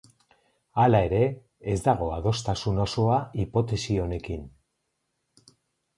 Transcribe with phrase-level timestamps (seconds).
[0.83, 1.19] Hala ere,
[1.75, 4.49] ez dago adostasun osoa hipotesi honekin.